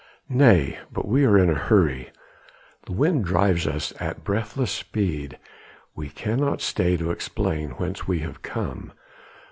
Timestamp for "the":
2.87-2.91